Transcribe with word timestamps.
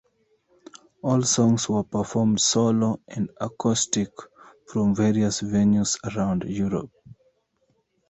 All 1.03 1.21
songs 1.21 1.69
were 1.69 1.83
performed 1.83 2.41
solo 2.41 2.99
and 3.07 3.29
acoustic 3.39 4.09
from 4.67 4.95
various 4.95 5.41
venues 5.43 5.95
around 6.03 6.41
Europe. 6.47 6.89